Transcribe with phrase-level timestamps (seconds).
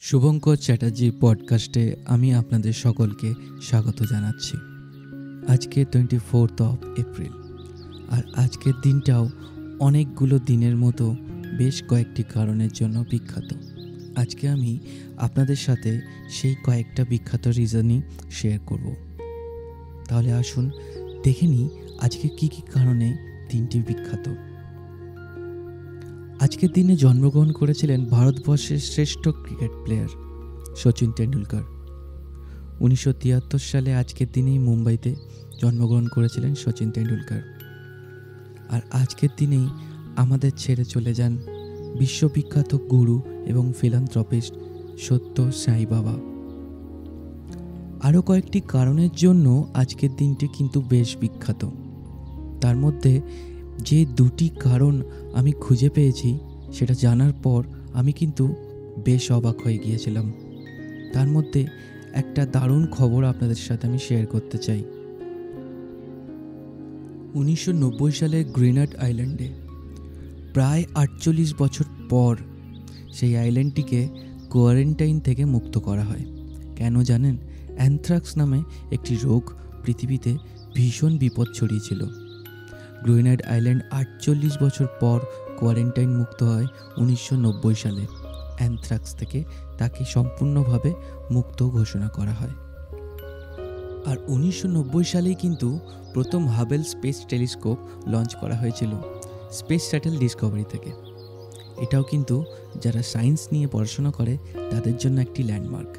[0.00, 4.56] শুভঙ্কর চ্যাটার্জি পডকাস্টে আমি আপনাদের সকলকে স্বাগত জানাচ্ছি।
[5.52, 7.32] আজকে টোয়েন্টি ফোর্থ অফ এপ্রিল
[8.10, 9.30] আর আজকের দিনটাও
[9.80, 11.16] অনেকগুলো দিনের মতো
[11.58, 13.54] বেশ কয়েকটি কারণের জন্য বিখ্যাত।
[14.18, 14.78] আজকে আমি
[15.16, 18.96] আপনাদের সাথে সেই কয়েকটা বিখ্যাত রিজনই শেয়ার করব।
[20.08, 20.70] তাহলে আসুন
[21.24, 21.68] দেখে নিই
[22.00, 23.16] আজকে কি কি কারণে
[23.50, 24.34] দিনটি বিখ্যাত।
[26.60, 30.08] আজকের দিনে জন্মগ্রহণ করেছিলেন ভারতবর্ষের শ্রেষ্ঠ ক্রিকেট প্লেয়ার
[30.76, 31.64] সচিন তেন্ডুলকর।
[32.80, 35.14] উনিশশো তিয়াত্তর সালে আজকের দিনেই মুম্বাইতে
[35.60, 37.42] জন্মগ্রহণ করেছিলেন সচিন তেন্ডুলকর।
[38.70, 39.66] আর আজকের দিনেই
[40.16, 41.38] আমাদের ছেড়ে চলে যান
[41.98, 44.54] বিশ্ববিখ্যাত গুরু এবং ফিলান্থ্রপিস্ট
[44.98, 46.14] সত্য সাই বাবা।
[48.08, 51.62] আরও কয়েকটি কারণের জন্য আজকের দিনটি কিন্তু বেশ বিখ্যাত।
[52.60, 53.20] তার মধ্যে
[53.78, 55.02] যে দুটি কারণ
[55.34, 56.38] আমি খুঁজে পেয়েছি
[56.72, 58.54] সেটা জানার পর আমি কিন্তু
[59.04, 60.32] বেশ অবাক হয়ে গিয়েছিলাম।
[61.12, 61.66] তার মধ্যে
[62.12, 64.84] একটা দারুণ খবর আপনাদের সাথে আমি শেয়ার করতে চাই।
[67.34, 69.48] উনিশশো নব্বই সালে গ্রিনার্ড আইল্যান্ডে
[70.54, 72.36] প্রায় আটচল্লিশ বছর পর
[73.12, 74.08] সেই আইল্যান্ডটিকে
[74.50, 76.24] কোয়ারেন্টাইন থেকে মুক্ত করা হয়।
[76.76, 77.36] কেন জানেন?
[77.76, 79.52] অ্যানথ্রাক্স নামে একটি রোগ
[79.84, 80.36] পৃথিবীতে
[80.74, 82.04] ভীষণ বিপদ ছড়িয়েছিল।
[83.02, 85.20] গ্রুইনাইড আইল্যান্ড আটচল্লিশ বছর পর
[85.60, 86.66] কোয়ারেন্টাইন মুক্ত হয়
[86.96, 88.06] উনিশশো নব্বই সালে।
[88.58, 89.44] অ্যানথ্রাক্স থেকে
[89.78, 90.94] তাকে সম্পূর্ণভাবে
[91.30, 92.54] মুক্ত ঘোষণা করা হয়।
[94.06, 95.78] আর উনিশশো নব্বই সালেই কিন্তু
[96.14, 98.92] প্রথম হাবেল স্পেস টেলিস্কোপ লঞ্চ করা হয়েছিল
[99.52, 100.90] স্পেস স্যাটেল ডিসকভারি থেকে।
[101.80, 102.44] এটাও কিন্তু
[102.80, 104.38] যারা সায়েন্স নিয়ে পড়াশোনা করে,
[104.70, 105.92] তাদের জন্য একটি ল্যান্ডমার্ক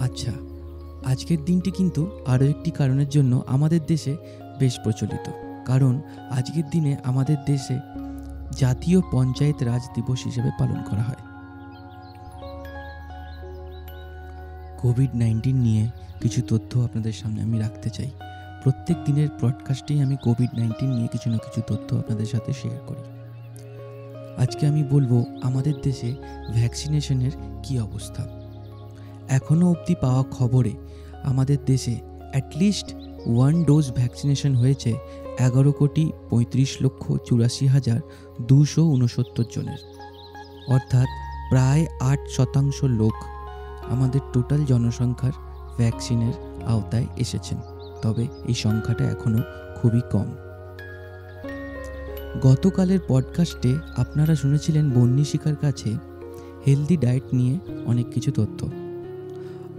[0.00, 0.32] আচ্ছা
[1.04, 4.16] আজকের দিনটি কিন্তু আরও একটি কারণের জন্য আমাদের দেশে
[4.58, 5.94] বেশ প্রচলিত। কারণ
[6.30, 7.76] আজকের দিনে আমাদের দেশে
[8.58, 11.22] জাতীয় পঞ্চায়েত রাজ দিবস হিসেবে পালন করা হয়।
[14.78, 15.84] কোভিড নাইন্টিন নিয়ে
[16.20, 18.10] কিছু তথ্য আপনাদের সামনে আমি রাখতে চাই।
[18.62, 23.04] প্রত্যেক দিনের ব্রডকাস্টেই আমি কোভিড নাইন্টিন নিয়ে কিছু না কিছু তথ্য আপনাদের সাথে শেয়ার করি।
[24.42, 26.14] আজকে আমি বলব আমাদের দেশে
[26.54, 27.30] ভ্যাকসিনেশনের
[27.62, 28.22] কি অবস্থা।
[29.28, 30.72] এখনও অবধি পাওয়া খবরে
[31.22, 31.94] আমাদের দেশে
[32.32, 32.94] অ্যাটলিস্ট
[33.26, 34.92] ওয়ান ডোজ ভ্যাকসিনেশন হয়েছে
[35.38, 38.00] এগারো কোটি পঁয়ত্রিশ লক্ষ চুরাশি হাজার
[38.42, 39.78] দুশো উনসত্তর জনের।
[40.68, 41.06] অর্থাৎ
[41.50, 43.12] প্রায় আট শতাংশ লোক
[43.90, 45.32] আমাদের টোটাল জনসংখ্যার
[45.76, 47.58] ভ্যাকসিনের আওতায় এসেছেন।
[48.02, 49.38] তবে এই সংখ্যাটা এখনও
[49.76, 50.26] খুবই কম।
[52.42, 55.94] গতকালের পডকাস্টে আপনারা শুনেছিলেন বন্যী শিকার কাছে
[56.66, 58.68] হেলদি ডায়েট নিয়ে অনেক কিছু তথ্য।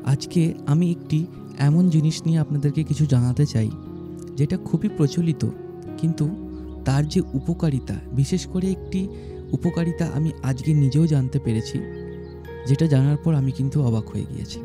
[0.06, 1.26] আজকে আমি একটি
[1.60, 3.72] এমন জিনিস নিয়ে আপনাদেরকে কিছু জানাতে চাই
[4.40, 5.44] যেটা খুবই প্রচলিত,
[6.00, 6.26] কিন্তু
[6.88, 9.02] তার যে উপকারিতা, বিশেষ করে একটি
[9.52, 11.78] উপকারিতা আমি আজকে নিজেও জানতে পেরেছি,
[12.68, 14.60] যেটা জানার পর আমি কিন্তু অবাক হয়ে গিয়েছি।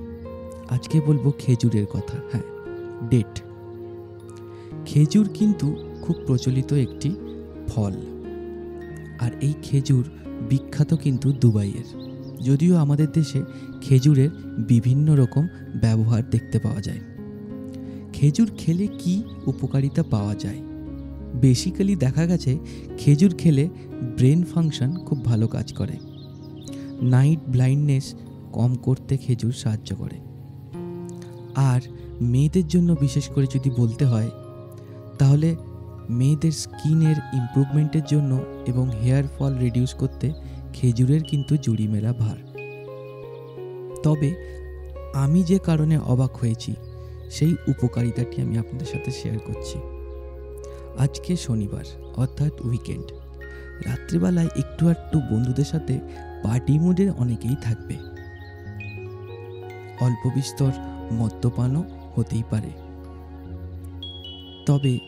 [0.75, 2.47] আজকে বলব খেজুরের কথা হ্যাঁ
[3.11, 3.35] ডেট
[4.87, 5.67] খেজুর কিন্তু
[6.05, 7.11] খুব প্রচলিত একটি
[7.71, 7.95] ফল,
[9.25, 10.05] আর এই খেজুর
[10.51, 11.89] বিখ্যাত কিন্তু দুবাইয়ের।
[12.49, 13.41] যদিও আমাদের দেশে
[13.85, 14.31] খেজুরের
[14.71, 15.45] বিভিন্ন রকম
[15.81, 17.03] ব্যবহার দেখতে পাওয়া যায়।
[18.25, 20.61] খেজুর খেলে কি উপকারিতা পাওয়া যায়?
[21.35, 22.59] বেসিক্যালি দেখা গেছে,
[22.99, 23.69] খেজুর খেলে
[24.17, 25.93] ব্রেন ফাংশন খুব ভালো কাজ করে।
[27.03, 28.15] নাইট ব্লাইন্ডনেস
[28.53, 30.21] কম করতে খেজুর সাহায্য করে।
[31.55, 31.81] আর
[32.21, 34.31] মেয়েদের জন্য বিশেষ করে যদি বলতে হয়,
[35.19, 35.57] তাহলে
[36.11, 40.33] মেয়েদের স্কিনের ইমপ্রুভমেন্টের জন্য এবং হেয়ার ফল রিডিউস করতে
[40.73, 42.37] খেজুরের কিন্তু জুড়ি মেলা ভার।
[44.03, 44.35] তবে
[45.15, 46.75] আমি যে কারণে অবাক হয়েছি
[47.31, 49.79] সেই উপকারিতাটি আমি আপনাদের সাথে শেয়ার করছি।
[50.99, 51.85] আজকে শনিবার,
[52.17, 53.13] অর্থাৎ উইকেন্ড
[53.87, 56.01] রাত্রিবেলায় একটু একটু বন্ধুদের সাথে
[56.45, 57.95] পার্টি মুডে অনেকেই থাকবে।
[60.01, 60.71] অল্প বিস্তর
[61.13, 62.71] মদ্যপানও হতেই পারে।
[64.67, 64.99] তবে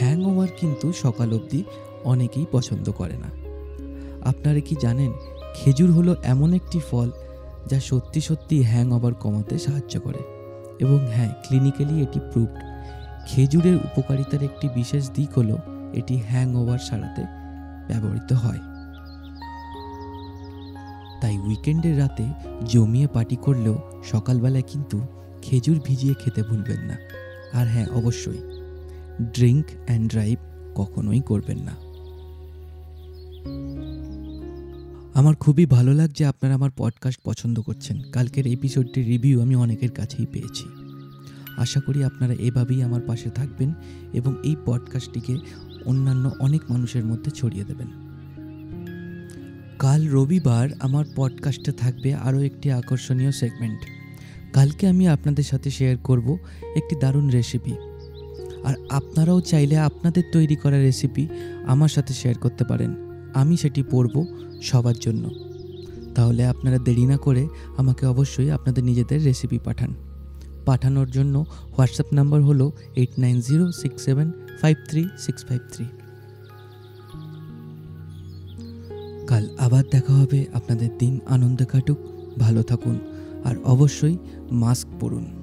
[0.00, 1.64] হ্যাং ওভার কিন্তু সকাল অবধি
[2.04, 3.30] অনেকেই পছন্দ করে না।
[4.28, 5.12] আপনারা কি জানেন,
[5.54, 7.10] খেজুর হলো এমন একটি ফল
[7.66, 10.37] যা সত্যি সত্যি হ্যাং ওভার কমাতে সাহায্য করে।
[10.80, 12.58] এবং হ্যাঁ ক্লিনিক্যালি এটি প্রুভড
[13.26, 15.56] খেজুরের উপকারিতার একটি বিশেষ দিক হলো,
[15.94, 17.22] এটি হ্যাংওভার সারাতে
[17.88, 18.62] ব্যবহৃত হয়।
[21.20, 22.26] তাই উইকেন্ডের রাতে
[22.64, 24.98] জমিয়ে পার্টি করলেও সকালবেলায় কিন্তু
[25.42, 26.96] খেজুর ভিজিয়ে খেতে ভুলবেন না।
[27.52, 28.40] আর হ্যাঁ অবশ্যই
[29.34, 30.38] ড্রিঙ্ক অ্যান্ড ড্রাইভ
[30.74, 31.87] কখনোই করবেন না।
[35.18, 40.26] আমার খুবই ভালো লাগছে আপনারা আমার পডকাস্ট পছন্দ করছেন। কালকের এপিসোডটির রিভিউ আমি অনেকের কাছেই
[40.32, 40.64] পেয়েছি।
[41.56, 43.72] আশা করি আপনারা এভাবেই আমার পাশে থাকবেন
[44.12, 45.36] এবং এই পডকাস্টটিকে
[45.84, 47.86] অন্যান্য অনেক মানুষের মধ্যে ছড়িয়ে দেবেন।
[49.78, 53.78] কাল রবিবার আমার পডকাস্টে থাকবে আরও একটি আকর্ষণীয় সেগমেন্ট
[54.52, 56.38] কালকে আমি আপনাদের সাথে শেয়ার করব
[56.76, 57.72] একটি দারুণ রেসিপি
[58.64, 61.28] আর আপনারাও চাইলে আপনাদের তৈরি করা রেসিপি
[61.66, 62.94] আমার সাথে শেয়ার করতে পারেন।
[63.34, 64.26] আমি সেটি পড়ব
[64.62, 65.30] সবার জন্য।
[66.14, 69.94] তাহলে আপনারা দেরি না করে আমাকে অবশ্যই আপনাদের নিজেদের রেসিপি পাঠান।
[70.66, 71.38] পাঠানোর জন্য
[71.78, 75.84] হোয়াটসঅ্যাপ নাম্বার হলো eight nine zero six seven five three six five three
[79.26, 81.98] কাল আবার দেখা হবে। আপনাদের দিন আনন্দে কাটুক।
[82.38, 82.98] ভালো থাকুন।
[83.44, 84.16] আর অবশ্যই
[84.50, 85.37] মাস্ক পরুন।